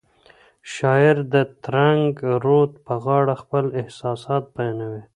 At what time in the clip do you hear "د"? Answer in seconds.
1.33-1.35